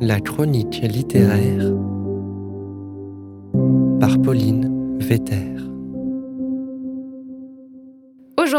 [0.00, 1.72] La chronique littéraire
[4.00, 5.69] par Pauline Vetter.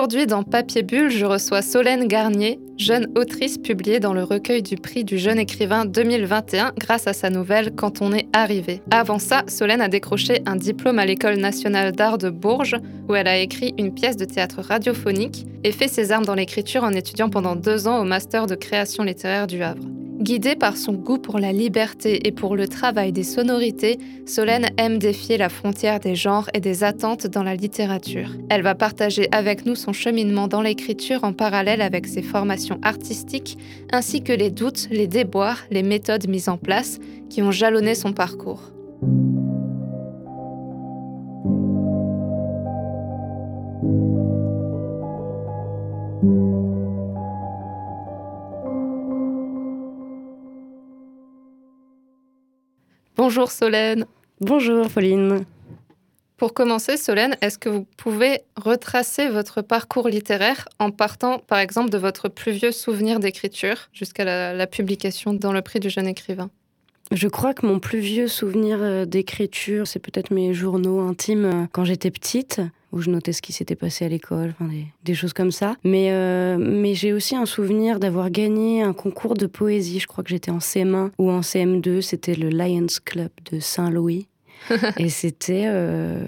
[0.02, 4.76] Aujourd'hui, dans Papier Bulle, je reçois Solène Garnier, jeune autrice publiée dans le recueil du
[4.76, 8.82] prix du jeune écrivain 2021 grâce à sa nouvelle Quand on est arrivé.
[8.90, 12.78] Avant ça, Solène a décroché un diplôme à l'École nationale d'art de Bourges,
[13.10, 16.84] où elle a écrit une pièce de théâtre radiophonique et fait ses armes dans l'écriture
[16.84, 19.86] en étudiant pendant deux ans au master de création littéraire du Havre.
[20.22, 25.00] Guidée par son goût pour la liberté et pour le travail des sonorités, Solène aime
[25.00, 28.30] défier la frontière des genres et des attentes dans la littérature.
[28.52, 33.58] Elle va partager avec nous son cheminement dans l'écriture en parallèle avec ses formations artistiques,
[33.92, 37.00] ainsi que les doutes, les déboires, les méthodes mises en place
[37.32, 38.72] qui ont jalonné son parcours.
[53.24, 54.08] Bonjour Solène.
[54.40, 55.46] Bonjour Pauline.
[56.38, 61.92] Pour commencer, Solène, est-ce que vous pouvez retracer votre parcours littéraire en partant, par exemple,
[61.92, 66.08] de votre plus vieux souvenir d'écriture jusqu'à la, la, publication dans le prix du jeune
[66.08, 66.50] écrivain?
[67.12, 71.66] Je crois que mon plus vieux souvenir euh, d'écriture, c'est peut-être mes journaux intimes euh,
[71.72, 72.60] quand j'étais petite
[72.92, 75.76] où je notais ce qui s'était passé à l'école, enfin des, des, choses comme ça.
[75.84, 80.00] Mais, euh, mais j'ai aussi un souvenir d'avoir gagné un concours de poésie.
[80.00, 82.02] Je crois que j'étais en CM1 ou en CM2.
[82.02, 84.28] C'était le Lions Club de Saint-Louis.
[84.98, 86.26] et c'était euh,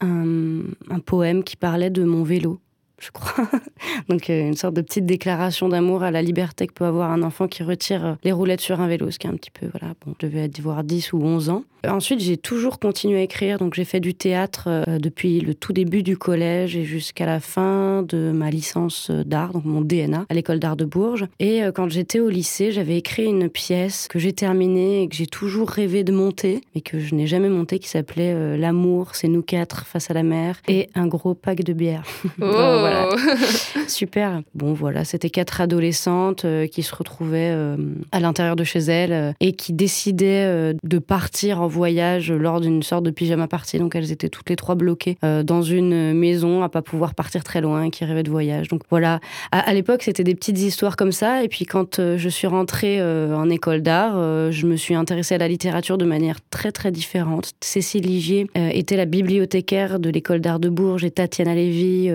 [0.00, 2.60] un, un poème qui parlait de mon vélo
[3.02, 3.48] je crois.
[4.08, 7.22] Donc euh, une sorte de petite déclaration d'amour à la liberté que peut avoir un
[7.22, 9.66] enfant qui retire euh, les roulettes sur un vélo, ce qui est un petit peu,
[9.72, 11.64] voilà, bon, je devais avoir 10 ou 11 ans.
[11.86, 15.72] Ensuite, j'ai toujours continué à écrire, donc j'ai fait du théâtre euh, depuis le tout
[15.72, 20.34] début du collège et jusqu'à la fin de ma licence d'art, donc mon DNA, à
[20.34, 21.26] l'école d'art de Bourges.
[21.40, 25.26] Et quand j'étais au lycée, j'avais écrit une pièce que j'ai terminée et que j'ai
[25.26, 29.42] toujours rêvé de monter, mais que je n'ai jamais montée, qui s'appelait L'amour, c'est nous
[29.42, 32.04] quatre face à la mer et un gros pack de bière.
[32.40, 32.46] Oh.
[32.46, 32.91] voilà.
[33.88, 34.42] Super.
[34.54, 37.76] Bon, voilà, c'était quatre adolescentes euh, qui se retrouvaient euh,
[38.12, 42.82] à l'intérieur de chez elles euh, et qui décidaient de partir en voyage lors d'une
[42.82, 43.78] sorte de pyjama party.
[43.78, 47.60] Donc, elles étaient toutes les trois bloquées dans une maison à pas pouvoir partir très
[47.60, 48.68] loin, qui rêvaient de voyage.
[48.68, 49.20] Donc, voilà.
[49.50, 51.42] À, à l'époque, c'était des petites histoires comme ça.
[51.42, 54.14] Et puis, quand je suis rentrée en école d'art,
[54.50, 57.52] je me suis intéressée à la littérature de manière très, très différente.
[57.60, 62.10] Cécile Ligier était la bibliothécaire de l'école d'art de Bourges et Tatiana Lévy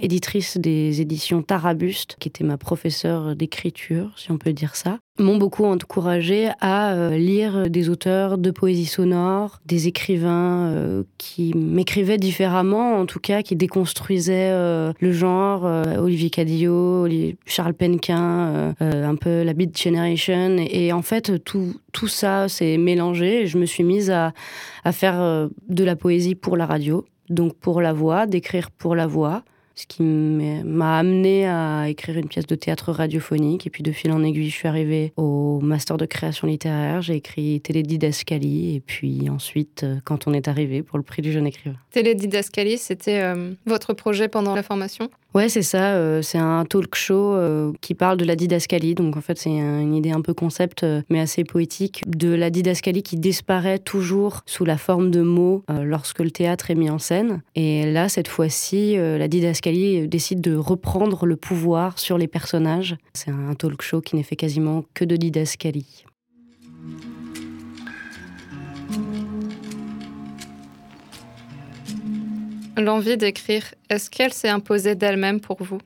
[0.00, 5.36] éditrice des éditions Tarabuste, qui était ma professeure d'écriture, si on peut dire ça, m'ont
[5.36, 12.18] beaucoup encouragé à euh, lire des auteurs de poésie sonore, des écrivains euh, qui m'écrivaient
[12.18, 15.64] différemment, en tout cas qui déconstruisaient euh, le genre,
[15.98, 17.06] Olivier Cadillo,
[17.44, 20.56] Charles Penquin, un peu la Beat Generation.
[20.58, 24.32] Et, en fait, tout, tout ça s'est mélangé et je me suis mise à,
[24.92, 29.44] faire de la poésie pour la radio, donc pour la voix, d'écrire pour la voix
[29.80, 33.66] ce qui m'a amené à écrire une pièce de théâtre radiophonique.
[33.66, 37.00] Et puis de fil en aiguille, je suis arrivée au master de création littéraire.
[37.02, 38.76] J'ai écrit Télédidascalie.
[38.76, 41.76] Et puis ensuite, quand on est arrivé pour le prix du jeune écrivain.
[41.90, 45.10] Télédidascalie, c'était euh, votre projet pendant la formation?
[45.32, 45.94] Ouais, c'est ça.
[45.94, 48.96] Euh, c'est un talk show euh, qui parle de la didascalie.
[48.96, 52.50] Donc, en fait, c'est une idée un peu concept, euh, mais assez poétique, de la
[52.50, 56.98] didascalie qui disparaît toujours sous la forme de mots lorsque le théâtre est mis en
[56.98, 57.42] scène.
[57.54, 62.96] Et là, cette fois-ci, la didascalie décide de reprendre le pouvoir sur les personnages.
[63.14, 66.04] C'est un talk show qui n'est fait quasiment que de didascalie.
[72.80, 75.80] L'envie d'écrire, est-ce qu'elle s'est imposée d'elle-même pour vous?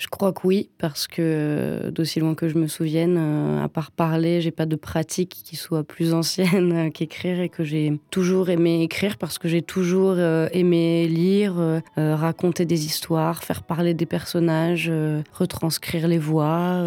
[0.00, 3.68] Je crois que oui, parce que euh, d'aussi loin que je me souvienne, euh, à
[3.68, 8.00] part parler, j'ai pas de pratique qui soit plus ancienne euh, qu'écrire et que j'ai
[8.10, 14.06] toujours aimé écrire parce que j'ai toujours aimé lire, raconter des histoires, faire parler des
[14.06, 14.90] personnages,
[15.32, 16.82] retranscrire les voix,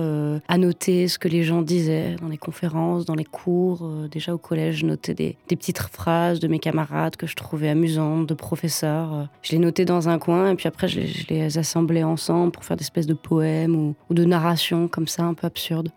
[0.47, 3.87] annoter ce que les gens disaient dans les conférences, dans les cours.
[4.11, 8.27] Déjà au collège, je notais des, petites phrases de mes camarades que je trouvais amusantes,
[8.27, 9.27] de professeurs.
[9.43, 12.63] Je les notais dans un coin et puis après je je les assemblais ensemble pour
[12.63, 15.89] faire des espèces de poèmes ou, ou de narrations comme ça, un peu absurdes.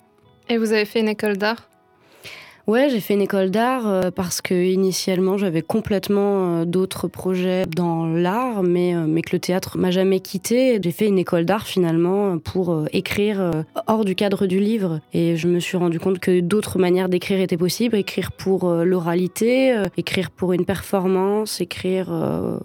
[0.48, 1.68] Et vous avez fait une école d'art?
[2.66, 7.64] Ouais, j'ai fait une école d'art euh, parce que initialement j'avais complètement euh, d'autres projets
[7.64, 10.80] dans l'art, mais, euh, mais que le théâtre m'a jamais quitté.
[10.82, 13.52] J'ai fait une école d'art finalement pour écrire
[13.86, 17.40] hors du cadre du livre et je me suis rendu compte que d'autres manières d'écrire
[17.40, 17.96] étaient possibles.
[17.96, 22.06] Écrire pour l'oralité, écrire pour une performance, écrire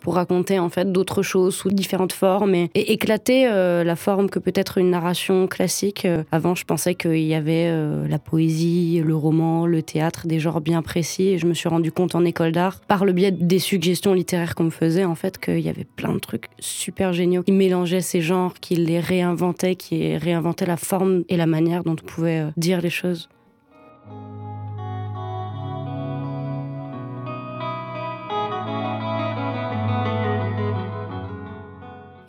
[0.01, 4.39] pour raconter en fait d'autres choses sous différentes formes et, et éclater la forme que
[4.39, 6.07] peut être une narration classique.
[6.31, 7.71] Avant, je pensais qu'il y avait
[8.07, 9.90] la poésie, le roman, le théâtre,
[10.25, 11.29] des genres bien précis.
[11.29, 14.55] Et je me suis rendu compte en école d'art, par le biais des suggestions littéraires
[14.55, 18.01] qu'on me faisait, en fait, qu'il y avait plein de trucs super géniaux qui mélangeaient
[18.01, 22.39] ces genres, qui les réinventaient, qui réinventaient la forme et la manière dont on pouvait
[22.39, 23.29] euh, dire les choses.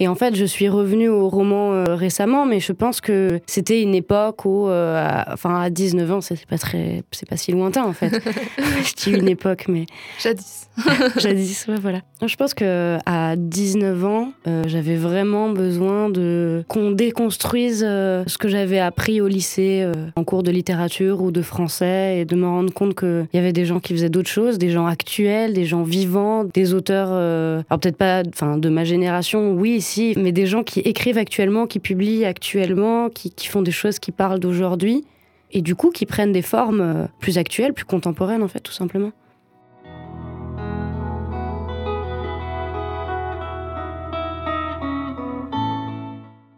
[0.00, 3.82] Et en fait, je suis revenue au roman euh, récemment, mais je pense que c'était
[3.82, 7.84] une époque où, euh, enfin, à 19 ans, c'est pas très, c'est pas si lointain
[7.84, 8.10] en fait.
[8.58, 9.86] je dis une époque, mais
[10.20, 10.68] jadis.
[11.18, 12.00] jadis, ouais, voilà.
[12.24, 18.48] Je pense que à 19 ans, euh, j'avais vraiment besoin de qu'on déconstruise ce que
[18.48, 19.86] j'avais appris au lycée
[20.16, 23.52] en cours de littérature ou de français et de me rendre compte qu'il y avait
[23.52, 27.80] des gens qui faisaient d'autres choses, des gens actuels, des gens vivants, des auteurs, alors
[27.80, 29.80] peut-être pas, enfin, de ma génération, oui
[30.16, 34.40] mais des gens qui écrivent actuellement, qui publient actuellement, qui, font des choses qui parlent
[34.40, 35.04] d'aujourd'hui,
[35.50, 38.72] et du coup qui prennent des formes euh, plus actuelles, plus contemporaines en fait, tout
[38.72, 39.12] simplement.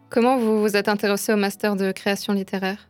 [0.09, 2.87] Comment vous vous êtes intéressé au master de création littéraire?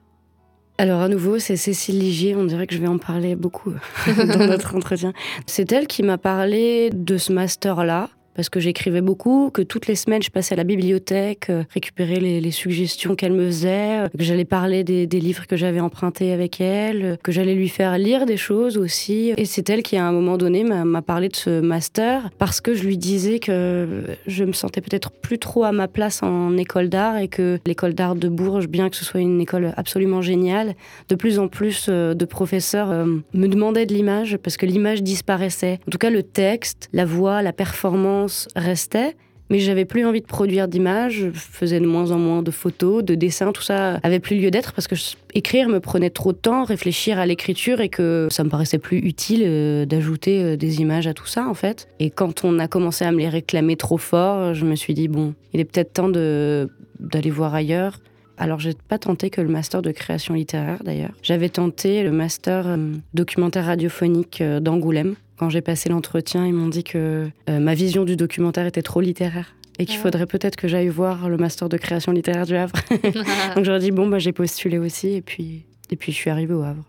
[0.77, 3.73] Alors à nouveau, c'est Cécile Ligier, on dirait que je vais en parler beaucoup
[4.17, 5.13] dans notre entretien.
[5.47, 9.95] C'est elle qui m'a parlé de ce master-là, parce que j'écrivais beaucoup, que toutes les
[9.95, 14.23] semaines je passais à la bibliothèque, euh, récupérer les, suggestions qu'elle me faisait, euh, que
[14.23, 18.25] j'allais parler des, livres que j'avais empruntés avec elle, euh, que j'allais lui faire lire
[18.25, 19.33] des choses aussi.
[19.37, 22.73] Et c'est elle qui à un moment donné m'a parlé de ce master parce que
[22.73, 26.89] je lui disais que je me sentais peut-être plus trop à ma place en école
[26.89, 30.75] d'art et que l'école d'art de Bourges, bien que ce soit une école absolument géniale,
[31.09, 32.89] de plus en plus de professeurs
[33.33, 35.79] me demandaient de l'image parce que l'image disparaissait.
[35.87, 38.24] En tout cas, le texte, la voix, la performance,
[38.55, 39.15] restait,
[39.49, 43.03] mais j'avais plus envie de produire d'images, je faisais de moins en moins de photos,
[43.03, 44.95] de dessins, tout ça avait plus lieu d'être parce que
[45.33, 48.97] écrire me prenait trop de temps, réfléchir à l'écriture et que ça me paraissait plus
[48.97, 51.87] utile euh, d'ajouter euh, des images à tout ça en fait.
[51.99, 55.07] Et quand on a commencé à me les réclamer trop fort, je me suis dit
[55.07, 57.99] bon, il est peut-être temps d'aller voir ailleurs.
[58.37, 61.13] Alors, j'ai pas tenté que le master de création littéraire d'ailleurs.
[61.21, 62.77] J'avais tenté le master euh,
[63.13, 68.15] documentaire radiophonique d'Angoulême, quand j'ai passé l'entretien, ils m'ont dit que euh, ma vision du
[68.15, 71.77] documentaire était trop littéraire et qu'il ah faudrait peut-être que j'aille voir le master de
[71.77, 72.75] création littéraire du Havre.
[73.55, 76.53] Donc j'aurais dit bon bah j'ai postulé aussi et puis et puis je suis arrivée
[76.53, 76.83] au Havre.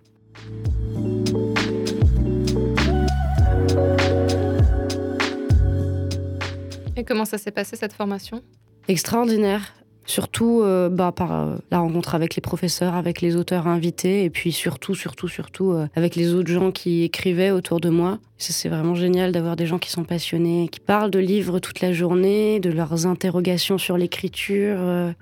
[6.96, 8.42] Et comment ça s'est passé cette formation?
[8.88, 9.74] Extraordinaire.
[10.06, 14.30] Surtout euh, bah, par euh, la rencontre avec les professeurs, avec les auteurs invités, et
[14.30, 18.18] puis surtout, surtout, surtout euh, avec les autres gens qui écrivaient autour de moi.
[18.38, 21.94] C'est vraiment génial d'avoir des gens qui sont passionnés, qui parlent de livres toute la
[21.94, 24.76] journée, de leurs interrogations sur l'écriture,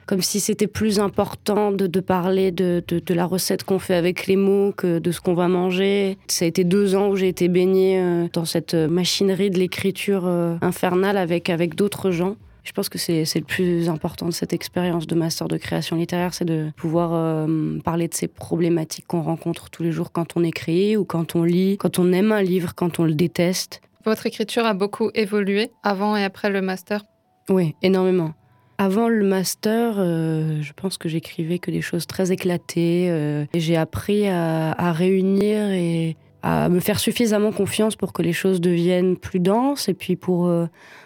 [0.06, 4.34] comme si c'était plus important de, parler de, de, la recette qu'on fait avec les
[4.34, 6.18] mots que de ce qu'on va manger.
[6.26, 10.26] Ça a été deux ans où j'ai été baignée dans cette machinerie de l'écriture
[10.60, 12.34] infernale avec, avec d'autres gens.
[12.64, 16.32] Je pense que c'est le plus important de cette expérience de master de création littéraire,
[16.32, 20.42] c'est de pouvoir euh, parler de ces problématiques qu'on rencontre tous les jours quand on
[20.42, 23.82] écrit ou quand on lit, quand on aime un livre, quand on le déteste.
[24.06, 27.04] Votre écriture a beaucoup évolué avant et après le master
[27.50, 28.32] Oui, énormément.
[28.78, 33.08] Avant le master, euh, je pense que j'écrivais que des choses très éclatées.
[33.10, 38.22] Euh, et j'ai appris à, à, réunir et à me faire suffisamment confiance pour que
[38.22, 40.50] les choses deviennent plus denses et puis pour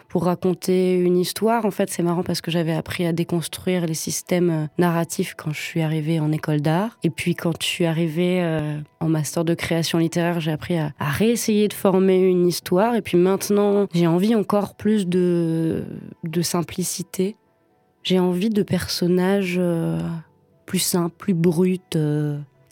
[0.08, 1.64] pour raconter une histoire.
[1.64, 5.52] En fait, c'est marrant parce que j'avais appris à déconstruire les systèmes euh, narratifs quand
[5.52, 6.98] je suis arrivée en école d'art.
[7.04, 10.92] Et puis quand je suis arrivée euh, en master de création littéraire, j'ai appris à,
[10.98, 12.94] réessayer de former une histoire.
[12.94, 15.84] Et puis maintenant, j'ai envie encore plus de,
[16.24, 17.36] de simplicité.
[18.02, 20.00] J'ai envie de personnages euh,
[20.64, 21.78] plus simples, plus bruts,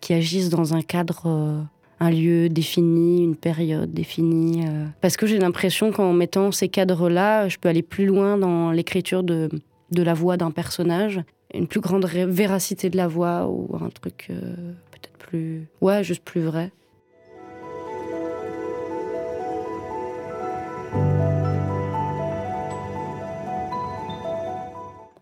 [0.01, 1.67] qui agissent dans un cadre
[2.01, 4.67] un lieu défini, une période définie.
[4.67, 4.87] Euh.
[5.01, 9.23] Parce que j'ai l'impression qu'en mettant ces cadres-là, je peux aller plus loin dans l'écriture
[9.23, 9.49] de,
[9.91, 11.23] de la voix d'un personnage,
[11.55, 14.55] une plus grande véracité de la voix ou un truc euh,
[14.91, 15.69] peut-être plus...
[15.81, 16.71] Ouais, juste plus vrai.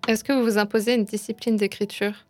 [0.06, 2.26] Est-ce que vous vous imposez une discipline d'écriture?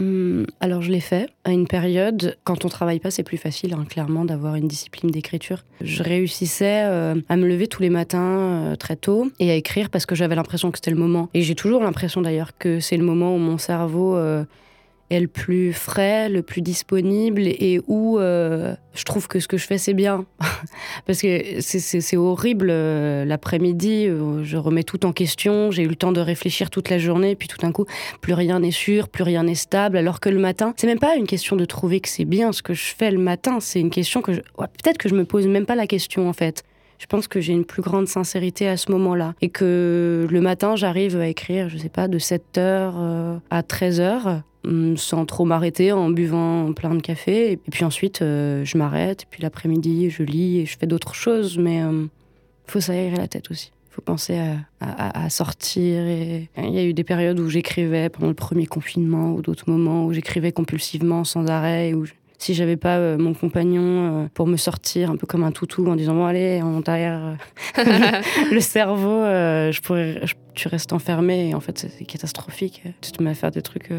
[0.00, 2.36] Hum, alors je l'ai fait à une période.
[2.44, 5.64] Quand on travaille pas, c'est plus facile, hein, clairement, d'avoir une discipline d'écriture.
[5.80, 9.90] Je réussissais euh, à me lever tous les matins euh, très tôt et à écrire
[9.90, 11.28] parce que j'avais l'impression que c'était le moment.
[11.34, 14.44] Et j'ai toujours l'impression d'ailleurs que c'est le moment où mon cerveau euh,
[15.10, 19.56] est le plus frais, le plus disponible et où euh, je trouve que ce que
[19.56, 20.26] je fais c'est bien.
[21.06, 25.96] Parce que c'est horrible euh, l'après-midi, euh, je remets tout en question, j'ai eu le
[25.96, 27.86] temps de réfléchir toute la journée, puis tout d'un coup,
[28.20, 31.16] plus rien n'est sûr, plus rien n'est stable, alors que le matin, c'est même pas
[31.16, 33.90] une question de trouver que c'est bien ce que je fais le matin, c'est une
[33.90, 36.64] question que peut-être que je me pose même pas la question en fait
[36.98, 39.34] je pense que j'ai une plus grande sincérité à ce moment-là.
[39.40, 44.42] Et que le matin, j'arrive à écrire, je sais pas, de 7h à 13h.
[44.64, 47.52] Hum, sans trop m'arrêter en buvant plein de café.
[47.52, 49.26] Et puis ensuite, euh, je m'arrête.
[49.30, 51.58] Puis l'après-midi, je lis et je fais d'autres choses.
[51.58, 52.08] Mais hum,
[52.66, 53.72] faut s'aérer la tête aussi.
[53.90, 54.38] Faut penser
[54.80, 56.06] à, sortir.
[56.06, 56.48] Et...
[56.56, 60.06] Il y a eu des périodes où j'écrivais pendant le premier confinement ou d'autres moments
[60.06, 61.94] où j'écrivais compulsivement sans arrêt.
[61.94, 62.04] Où
[62.38, 63.82] Si j'avais pas euh, mon compagnon
[64.24, 67.36] euh, pour me sortir un peu comme un toutou en disant bon allez on derrière
[67.76, 70.22] le cerveau je pourrais
[70.54, 71.50] tu restes enfermé.
[71.50, 72.82] Et en fait c'est catastrophique.
[73.00, 73.90] Tu te mets à faire des trucs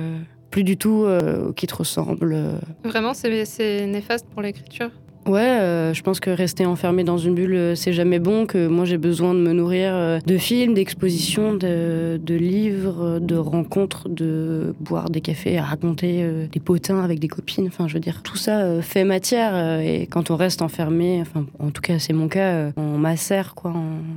[0.50, 2.36] plus du tout euh, qui te ressemble.
[2.84, 4.90] Vraiment, c'est néfaste pour l'écriture?
[5.30, 8.48] Ouais, euh, je pense que rester enfermé dans une bulle, euh, c'est jamais bon.
[8.48, 14.74] Que moi, j'ai besoin de me nourrir de films, d'expositions, de, livres, de rencontres, de
[14.80, 17.68] boire des cafés, à raconter des potins avec des copines.
[17.68, 19.80] Enfin, je veux dire, tout ça fait matière.
[19.82, 23.74] et quand on reste enfermé, enfin, en tout cas, c'est mon cas, on macère, quoi.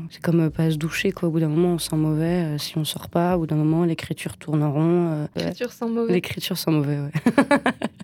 [0.09, 1.28] C'est comme pas se doucher, quoi.
[1.28, 2.57] Au bout d'un moment, on sent mauvais.
[2.57, 5.28] si on sort pas, au bout d'un moment, l'écriture tourne en rond.
[5.37, 6.12] L'écriture sent mauvais.
[6.12, 7.11] L'écriture sent mauvais, ouais.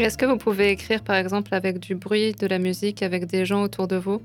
[0.00, 3.44] Est-ce que vous pouvez écrire par exemple avec du bruit, de la musique, avec des
[3.44, 4.22] gens autour de vous?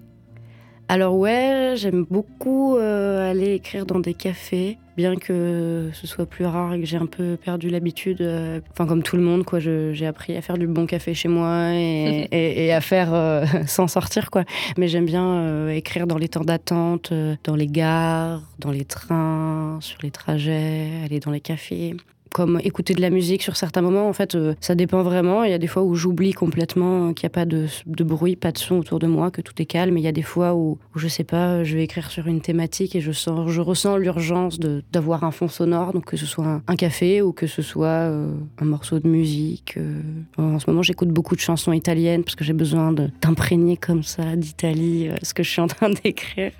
[0.87, 6.45] Alors ouais, j'aime beaucoup euh, aller écrire dans des cafés, bien que ce soit plus
[6.45, 8.21] rare et que j'ai un peu perdu l'habitude.
[8.21, 11.27] Euh, enfin comme tout le monde, quoi, j'ai appris à faire du bon café chez
[11.27, 14.45] moi et, à faire euh, sans sortir, quoi.
[14.77, 17.11] Mais j'aime bien écrire dans les temps d'attente,
[17.43, 21.95] dans les gares, dans les trains, sur les trajets, aller dans les cafés
[22.35, 24.09] comme écouter de la musique sur certains moments.
[24.09, 25.45] En fait, euh, ça dépend vraiment.
[25.45, 27.67] Il y a des fois où j'oublie complètement qu'il n'y a pas de,
[28.03, 29.95] bruit, pas de son autour de moi, que tout est calme.
[29.95, 32.27] Et il y a des fois où, je je sais pas, je vais écrire sur
[32.27, 36.25] une thématique et je, sens, je ressens l'urgence d'avoir un fond sonore, donc que ce
[36.25, 39.75] soit un, café ou que ce soit euh, un morceau de musique.
[39.77, 40.01] Euh.
[40.37, 44.35] En ce moment, j'écoute beaucoup de chansons italiennes parce que j'ai besoin d'imprégner comme ça
[44.35, 46.51] d'Italie ce que je suis en train d'écrire.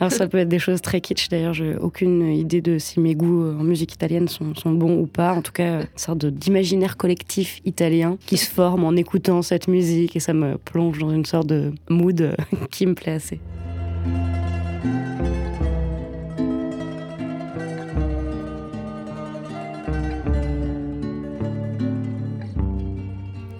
[0.00, 1.28] Alors ça peut être des choses très kitsch.
[1.28, 5.06] D'ailleurs, j'ai aucune idée de si mes goûts en musique italienne sont, sont bons ou
[5.06, 9.66] pas en tout cas, une sorte d'imaginaire collectif italien qui se forme en écoutant cette
[9.66, 12.36] musique et ça me plonge dans une sorte de mood
[12.70, 13.40] qui me plaît assez.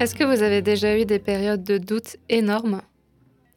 [0.00, 2.83] Est-ce que vous avez déjà eu des périodes de doute énormes?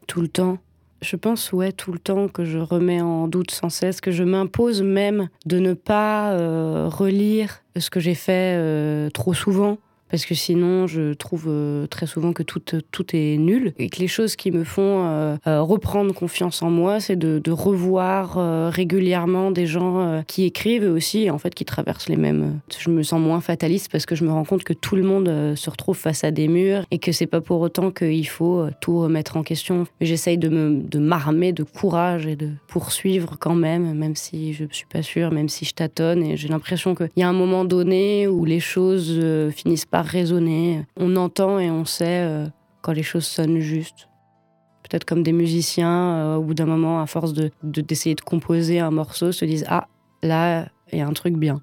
[0.07, 0.57] Tout le temps.
[1.03, 4.23] Je pense, ouais, tout le temps que je remets en doute sans cesse, que je
[4.23, 9.77] m'impose même de ne pas euh, relire ce que j'ai fait euh, trop souvent
[10.11, 12.59] parce que sinon je trouve euh, très souvent que tout,
[12.91, 16.69] tout est nul et que les choses qui me font euh, euh, reprendre confiance en
[16.69, 22.09] moi, c'est de, revoir régulièrement des gens qui écrivent et aussi en fait qui traversent
[22.09, 22.59] les mêmes.
[22.79, 25.55] Je me sens moins fataliste parce que je me rends compte que tout le monde
[25.55, 28.99] se retrouve face à des murs et que c'est pas pour autant qu'il faut tout
[28.99, 29.85] remettre en question.
[29.99, 34.65] J'essaye de me de m'armer de courage et de poursuivre quand même, même si je
[34.71, 37.65] suis pas sûre, même si je tâtonne et j'ai l'impression qu'il y a un moment
[37.65, 39.21] donné où les choses
[39.53, 40.85] finissent par raisonner.
[40.97, 42.47] On entend et on sait euh,
[42.81, 44.07] quand les choses sonnent juste.
[44.83, 48.79] Peut-être comme des musiciens, euh, au bout d'un moment, à force de, d'essayer de, composer
[48.79, 49.87] un morceau, se disent Ah,
[50.23, 51.61] là, il y a un truc bien.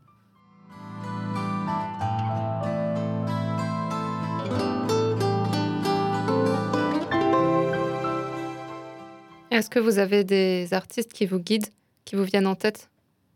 [9.51, 11.67] Est-ce que vous avez des artistes qui vous guident,
[12.05, 12.89] qui vous viennent en tête?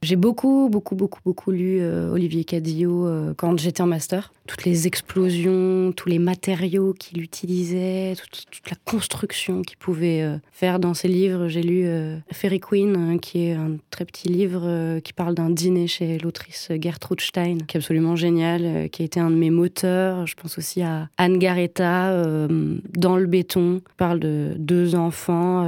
[0.03, 4.33] J'ai beaucoup, beaucoup, beaucoup, beaucoup lu euh, Olivier Cadillo euh, quand j'étais en master.
[4.47, 10.79] Toutes les explosions, tous les matériaux qu'il utilisait, toute, la construction qu'il pouvait euh, faire
[10.79, 11.49] dans ses livres.
[11.49, 11.87] J'ai lu
[12.33, 16.71] Fairy Queen, hein, qui est un très petit livre qui parle d'un dîner chez l'autrice
[16.81, 20.27] Gertrude Stein, qui est absolument génial, qui a été un de mes moteurs.
[20.27, 25.67] Je pense aussi à Anne Garetta, Dans le béton, qui parle de deux enfants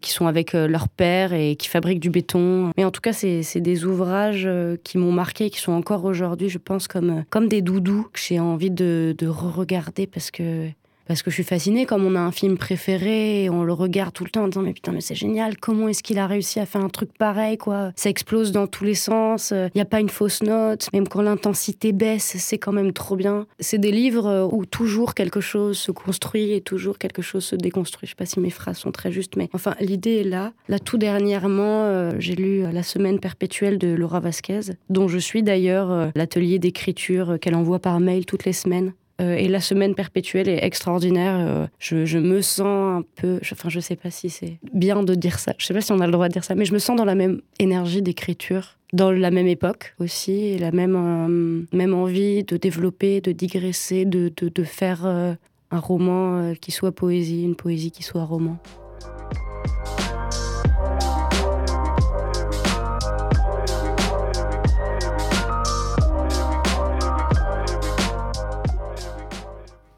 [0.00, 2.72] qui sont avec leur père et qui fabriquent du béton.
[2.76, 6.48] Mais en tout cas, c'est des ouvrages euh, qui m'ont marqué, qui sont encore aujourd'hui,
[6.48, 10.68] je pense, comme, comme des doudous que j'ai envie de, de re-regarder parce que
[11.06, 14.12] parce que je suis fascinée, comme on a un film préféré, et on le regarde
[14.12, 16.60] tout le temps en disant mais putain mais c'est génial, comment est-ce qu'il a réussi
[16.60, 17.92] à faire un truc pareil quoi?
[17.96, 21.22] Ça explose dans tous les sens, il n'y a pas une fausse note, même quand
[21.22, 23.46] l'intensité baisse, c'est quand même trop bien.
[23.60, 28.06] C'est des livres où toujours quelque chose se construit et toujours quelque chose se déconstruit.
[28.06, 30.52] Je sais pas si mes phrases sont très justes, mais enfin l'idée est là.
[30.68, 35.42] Là tout dernièrement, euh, j'ai lu La semaine perpétuelle de Laura Vasquez, dont je suis
[35.42, 38.92] d'ailleurs euh, l'atelier d'écriture qu'elle envoie par mail toutes les semaines.
[39.22, 41.36] Euh, et la semaine perpétuelle est extraordinaire.
[41.38, 45.38] Euh, je, me sens un peu, enfin je sais pas si c'est bien de dire
[45.38, 46.78] ça, je sais pas si on a le droit de dire ça, mais je me
[46.78, 51.76] sens dans la même énergie d'écriture, dans la même époque aussi, et la même, euh,
[51.76, 57.44] même envie de développer, de digresser, de, de, de faire un roman qui soit poésie,
[57.44, 58.58] une poésie qui soit roman.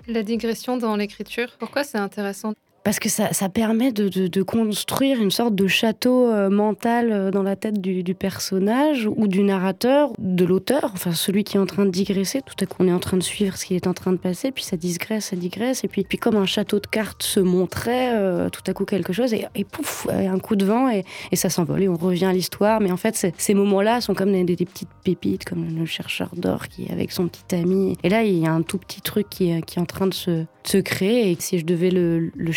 [0.06, 2.52] La digression dans l'écriture, pourquoi c'est intéressant?
[2.84, 7.56] Parce que ça, permet de, construire une sorte de château euh, mental euh, dans la
[7.56, 11.90] tête du, personnage ou du narrateur, de l'auteur, enfin celui qui est en train de
[11.90, 12.42] digresser.
[12.42, 14.18] Tout à coup, on est en train de suivre ce qui est en train de
[14.18, 18.14] passer, puis ça digresse, ça digresse, et puis, comme un château de cartes se montrait,
[18.14, 21.82] euh, tout à coup quelque chose, et, pouf, un coup de vent, et, ça s'envole,
[21.82, 22.80] et on revient à l'histoire.
[22.80, 26.84] Mais en fait, ces moments-là sont comme des, petites pépites, comme le chercheur d'or qui
[26.84, 27.96] est avec son petit ami.
[28.02, 30.44] Et là, il y a un tout petit truc qui, est en train de se,
[30.64, 32.52] se créer, et si je devais le, le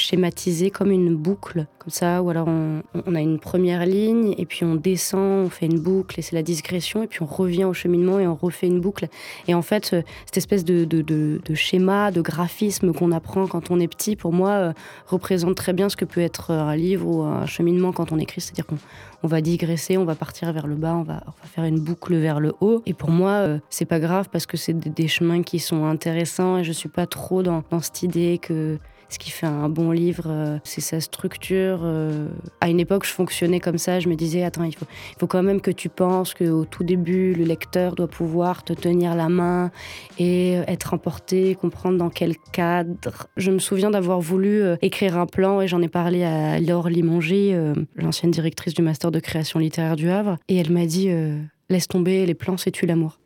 [0.73, 4.75] comme une boucle, comme ça, ou alors on, a une première ligne, et puis on
[4.75, 8.19] descend, on fait une boucle, et c'est la digression, et puis on revient au cheminement,
[8.19, 9.07] et on refait une boucle.
[9.47, 9.95] Et en fait,
[10.25, 14.33] cette espèce de, de, de, schéma, de graphisme qu'on apprend quand on est petit, pour
[14.33, 14.73] moi, euh,
[15.07, 18.41] représente très bien ce que peut être un livre ou un cheminement quand on écrit,
[18.41, 18.77] c'est-à-dire qu'on
[19.23, 22.39] on va digresser, on va partir vers le bas, on va, faire une boucle vers
[22.39, 22.83] le haut.
[22.85, 25.85] Et pour moi, euh, c'est pas grave parce que c'est des, des, chemins qui sont
[25.85, 28.77] intéressants et je suis pas trop dans, dans cette idée que
[29.09, 31.79] ce qui fait un bon livre, euh, c'est sa structure.
[31.83, 32.27] Euh.
[32.61, 33.99] À une époque, je fonctionnais comme ça.
[33.99, 37.45] Je me disais, attends, il faut, quand même que tu penses qu'au tout début, le
[37.45, 39.71] lecteur doit pouvoir te tenir la main
[40.19, 43.27] et être emporté, comprendre dans quel cadre.
[43.37, 46.89] Je me souviens d'avoir voulu euh, écrire un plan et j'en ai parlé à Laure
[46.89, 47.53] Limongi,
[47.95, 51.09] l'ancienne directrice du master de création littéraire du Havre, et elle m'a dit,
[51.69, 53.19] laisse tomber, les plans, c'est tu l'amour.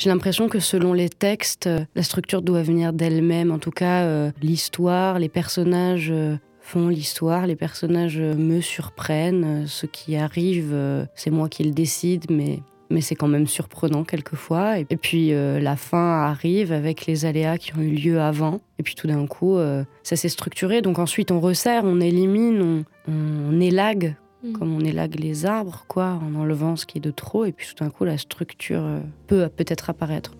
[0.00, 3.50] J'ai l'impression que selon les textes, la structure doit venir d'elle-même.
[3.50, 9.66] En tout cas, euh, l'histoire, les personnages euh, font l'histoire, les personnages euh, me surprennent.
[9.66, 12.60] Ce qui arrive, euh, c'est moi qui le décide, mais
[12.90, 14.78] mais c'est quand même surprenant quelquefois.
[14.78, 18.60] Et, puis euh, la fin arrive avec les aléas qui ont eu lieu avant.
[18.78, 20.82] Et puis tout d'un coup, euh, ça s'est structuré.
[20.82, 24.52] Donc ensuite, on resserre, on élimine, on élague Mmh.
[24.54, 27.68] comme on élague les arbres, quoi, en enlevant ce qui est de trop, et puis
[27.68, 30.32] tout d'un coup, la structure euh, peut peut-être apparaître.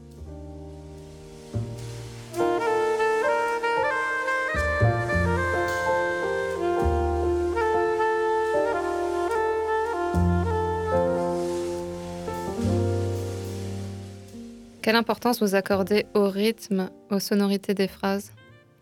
[14.80, 18.32] Quelle importance vous accordez au rythme, aux sonorités des phrases?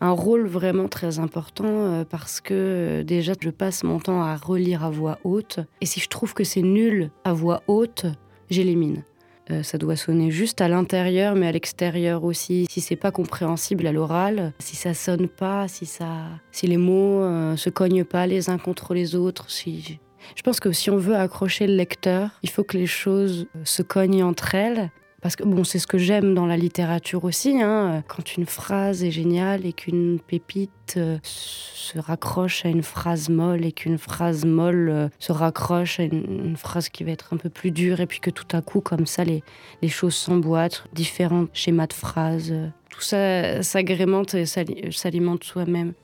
[0.00, 4.36] Un rôle vraiment très important euh, parce que euh, déjà je passe mon temps à
[4.36, 8.06] relire à voix haute et si je trouve que c'est nul à voix haute,
[8.50, 9.02] j'élimine.
[9.50, 12.66] Euh, ça doit sonner juste à l'intérieur mais à l'extérieur aussi.
[12.70, 17.22] Si c'est pas compréhensible à l'oral, si ça sonne pas, si ça, si les mots
[17.56, 19.98] se cognent pas les uns contre les autres, si
[20.36, 23.82] je pense que si on veut accrocher le lecteur, il faut que les choses se
[23.82, 28.04] cognent entre elles parce que bon, c'est ce que j'aime dans la littérature aussi, hein,
[28.06, 33.64] quand une phrase est géniale et qu'une pépite euh, se raccroche à une phrase molle
[33.64, 37.48] et qu'une phrase molle euh, se raccroche à une, phrase qui va être un peu
[37.48, 39.42] plus dure et puis que tout à coup, comme ça, les,
[39.88, 45.94] choses s'emboîtent, différents schémas de phrases, euh, tout ça s'agrémente et s'alimente soi-même.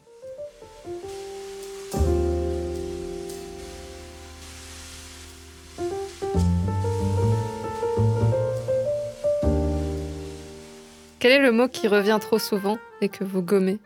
[11.24, 13.78] Quel est le mot qui revient trop souvent et que vous gommez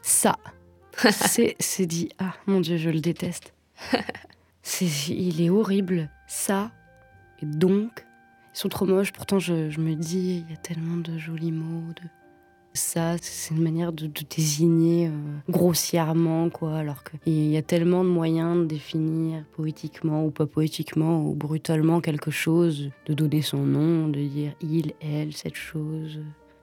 [0.00, 0.36] Ça.
[1.58, 2.10] c'est dit.
[2.20, 3.52] Ah, mon Dieu, je le déteste.
[4.62, 6.08] est, il est horrible.
[6.28, 6.70] Ça.
[7.42, 8.06] Et donc.
[8.54, 9.10] Ils sont trop moches.
[9.10, 11.92] Pourtant, je, je me dis, il y a tellement de jolis mots.
[11.94, 12.02] De...
[12.76, 15.10] Ça, c'est une manière de, désigner euh,
[15.48, 16.76] grossièrement, quoi.
[16.76, 22.02] Alors qu'il y a tellement de moyens de définir poétiquement ou pas poétiquement ou brutalement
[22.02, 26.20] quelque chose, de donner son nom, de dire il, elle, cette chose,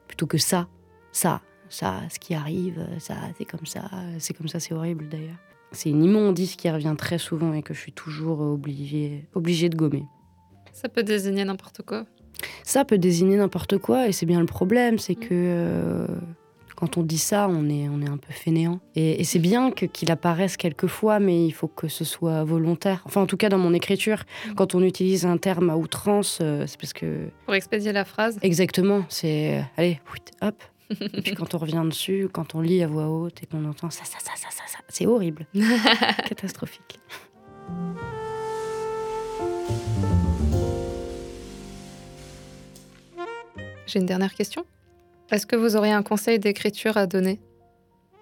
[0.08, 0.67] plutôt que ça,
[1.12, 5.39] ça, ça, ce qui arrive, ça, c'est comme ça, c'est comme ça, c'est horrible d'ailleurs.
[5.71, 9.76] C'est une immondice qui revient très souvent et que je suis toujours obligée, obligée de
[9.76, 10.06] gommer.
[10.73, 12.06] Ça peut désigner n'importe quoi
[12.63, 16.08] ça peut désigner n'importe quoi et c'est bien le problème, c'est que euh,
[16.76, 18.80] quand on dit ça, on est, on est un peu fainéant.
[18.96, 23.02] Et, c'est bien que, qu'il apparaisse quelquefois, mais il faut que ce soit volontaire.
[23.06, 24.54] Enfin, en tout cas, dans mon écriture, mm.
[24.56, 27.30] quand on utilise un terme à outrance, euh, c'est parce que.
[27.46, 29.06] Pour expédier la phrase Exactement.
[29.08, 29.60] C'est.
[29.60, 30.02] Euh, allez,
[30.41, 30.62] hop.
[31.00, 33.89] et puis quand on revient dessus, quand on lit à voix haute et qu'on entend
[33.89, 35.48] ça, ça, ça, ça, ça, ça c'est horrible.
[36.28, 37.00] Catastrophique.
[43.86, 44.65] J'ai une dernière question.
[45.32, 47.39] Est-ce que vous auriez un conseil d'écriture à donner?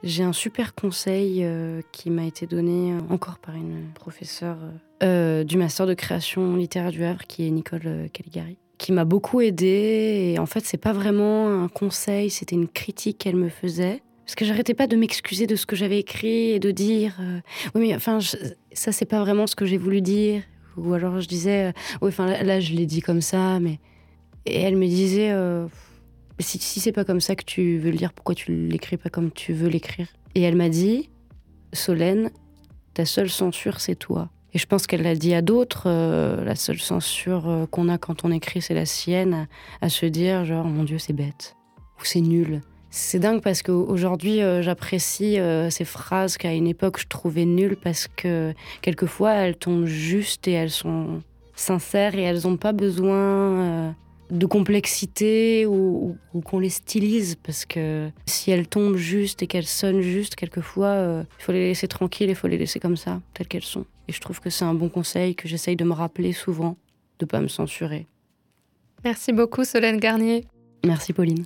[0.04, 4.58] J'ai un super conseil euh, qui m'a été donné euh, encore par une professeure
[5.04, 9.42] euh, du master de création littéraire du Havre, qui est Nicole Caligari, qui m'a beaucoup
[9.42, 10.34] aidée.
[10.34, 14.02] Et en fait, c'est pas vraiment un conseil, c'était une critique qu'elle me faisait.
[14.26, 17.20] Parce que j'arrêtais pas de m'excuser de ce que j'avais écrit et de dire
[17.76, 18.20] oui mais enfin
[18.72, 20.44] ça c'est pas vraiment ce que j'ai voulu dire
[20.78, 23.80] ou alors je disais oui enfin là, je l'ai dit comme ça mais
[24.46, 25.34] et elle me disait
[26.40, 29.10] si, si c'est pas comme ça que tu veux le lire, pourquoi tu l'écris pas
[29.10, 30.08] comme tu veux l'écrire?
[30.36, 31.10] Et elle m'a dit,
[31.74, 32.32] Solène,
[32.94, 34.30] ta seule censure, c'est toi.
[34.54, 37.98] Et je pense qu'elle l'a dit à d'autres, euh, la seule censure euh, qu'on a
[37.98, 39.48] quand on écrit, c'est la sienne,
[39.82, 41.56] à, se dire genre, mon Dieu, c'est bête,
[42.00, 42.62] ou c'est nul.
[42.90, 45.38] C'est dingue parce qu'aujourd'hui, euh, j'apprécie
[45.70, 50.52] ces phrases qu'à une époque, je trouvais nulles parce que quelquefois, elles tombent juste et
[50.52, 51.22] elles sont
[51.56, 53.96] sincères et elles n'ont pas besoin
[54.32, 60.02] de complexité ou, qu'on les stylise parce que si elles tombent juste et qu'elles sonnent
[60.02, 63.48] juste, quelquefois, euh, il faut les laisser tranquilles, il faut les laisser comme ça, telles
[63.48, 63.86] qu'elles sont.
[64.08, 66.78] Et je trouve que c'est un bon conseil que j'essaye de me rappeler souvent,
[67.20, 68.08] de pas me censurer.
[69.04, 70.46] Merci beaucoup Solène Garnier.
[70.86, 71.46] Merci Pauline.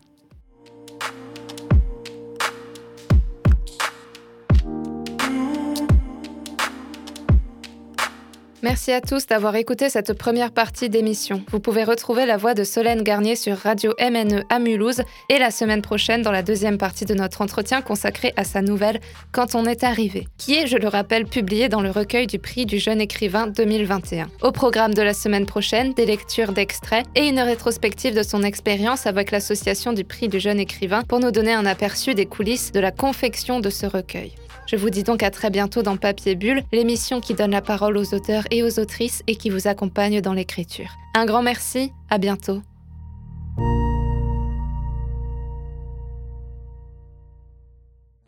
[8.65, 11.43] Merci à tous d'avoir écouté cette première partie d'émission.
[11.51, 15.51] Vous pouvez retrouver la voix de Solène Garnier sur Radio MNE à Mulhouse et la
[15.51, 19.01] semaine prochaine dans la deuxième partie de notre entretien consacré à sa nouvelle
[19.31, 22.65] Quand on est arrivé, qui est, je le rappelle, publiée dans le recueil du prix
[22.65, 24.29] du jeune écrivain 2021.
[24.41, 29.05] Au programme de la semaine prochaine, des lectures d'extraits et une rétrospective de son expérience
[29.05, 32.79] avec l'association du prix du jeune écrivain pour nous donner un aperçu des coulisses de
[32.79, 34.33] la confection de ce recueil.
[34.67, 37.97] Je vous dis donc à très bientôt dans Papier Bulle, l'émission qui donne la parole
[37.97, 40.89] aux auteurs et aux autrices et qui vous accompagne dans l'écriture.
[41.13, 42.61] Un grand merci, à bientôt.